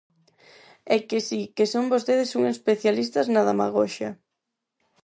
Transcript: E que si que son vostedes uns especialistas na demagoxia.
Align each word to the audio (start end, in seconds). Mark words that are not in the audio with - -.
E 0.95 0.97
que 1.07 1.19
si 1.27 1.41
que 1.55 1.65
son 1.73 1.85
vostedes 1.93 2.35
uns 2.39 2.49
especialistas 2.55 3.25
na 3.33 3.41
demagoxia. 3.49 4.11